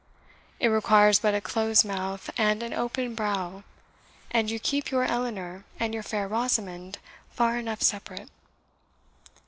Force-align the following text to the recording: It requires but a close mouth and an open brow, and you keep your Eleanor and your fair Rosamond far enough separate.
It 0.59 0.69
requires 0.69 1.19
but 1.19 1.35
a 1.35 1.41
close 1.41 1.85
mouth 1.85 2.31
and 2.35 2.63
an 2.63 2.73
open 2.73 3.13
brow, 3.13 3.61
and 4.31 4.49
you 4.49 4.57
keep 4.59 4.89
your 4.89 5.03
Eleanor 5.03 5.63
and 5.79 5.93
your 5.93 6.01
fair 6.01 6.27
Rosamond 6.27 6.97
far 7.29 7.59
enough 7.59 7.83
separate. 7.83 8.29